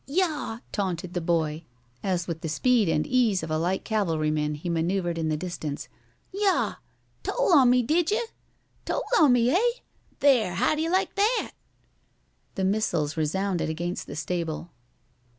"Yah!" 0.07 0.61
taunted 0.71 1.13
the 1.13 1.21
boy, 1.21 1.63
as 2.01 2.25
with 2.25 2.41
the 2.41 2.49
speed 2.49 2.89
and 2.89 3.05
ease 3.05 3.43
of 3.43 3.51
a 3.51 3.57
light 3.59 3.85
cavalryman 3.85 4.55
he 4.55 4.67
manoeuvred 4.67 5.15
in 5.15 5.29
the 5.29 5.37
distance. 5.37 5.89
"Yah! 6.31 6.77
Told 7.21 7.53
on 7.53 7.69
me, 7.69 7.83
did 7.83 8.09
you! 8.09 8.25
Told 8.83 9.03
on 9.19 9.31
me, 9.33 9.49
hey! 9.49 9.83
There! 10.19 10.55
How 10.55 10.73
do 10.73 10.81
you 10.81 10.91
like 10.91 11.13
that?" 11.13 11.51
The 12.55 12.63
missiles 12.63 13.15
resounded 13.15 13.69
against 13.69 14.07
the 14.07 14.15
stable. 14.15 14.71